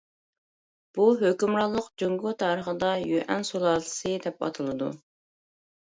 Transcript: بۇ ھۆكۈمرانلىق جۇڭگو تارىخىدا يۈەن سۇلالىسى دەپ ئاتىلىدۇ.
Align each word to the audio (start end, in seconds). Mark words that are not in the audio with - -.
بۇ 0.97 1.05
ھۆكۈمرانلىق 1.19 1.91
جۇڭگو 2.03 2.35
تارىخىدا 2.41 2.91
يۈەن 3.13 3.49
سۇلالىسى 3.53 4.19
دەپ 4.29 4.45
ئاتىلىدۇ. 4.51 4.93